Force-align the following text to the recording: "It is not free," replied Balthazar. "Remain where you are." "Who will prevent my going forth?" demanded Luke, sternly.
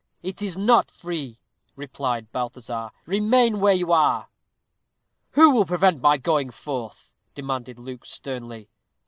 "It 0.23 0.41
is 0.41 0.57
not 0.57 0.89
free," 0.89 1.37
replied 1.75 2.31
Balthazar. 2.31 2.89
"Remain 3.05 3.59
where 3.59 3.75
you 3.75 3.91
are." 3.91 4.29
"Who 5.33 5.51
will 5.51 5.63
prevent 5.65 6.01
my 6.01 6.17
going 6.17 6.49
forth?" 6.49 7.13
demanded 7.35 7.77
Luke, 7.77 8.07
sternly. 8.07 8.67